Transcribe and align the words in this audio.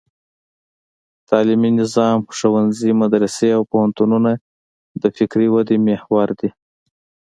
تعلیمي 1.29 1.71
نظام: 1.81 2.17
ښوونځي، 2.37 2.91
مدرسې 3.01 3.49
او 3.57 3.61
پوهنتونونه 3.71 4.31
د 5.01 5.03
فکري 5.17 5.47
ودې 5.53 5.77
محور 5.87 6.29
دي. 6.39 6.49